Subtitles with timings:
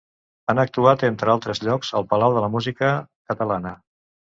[0.53, 2.93] Han actuat, entre altres llocs, al Palau de la Música
[3.35, 3.79] Catalana.